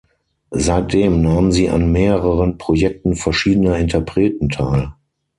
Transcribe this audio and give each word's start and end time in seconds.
Seitdem 0.55 1.21
nahm 1.21 1.51
sie 1.51 1.69
an 1.69 1.91
mehreren 1.91 2.57
Projekten 2.57 3.15
verschiedener 3.15 3.77
Interpreten 3.77 4.49
teil. 4.49 4.93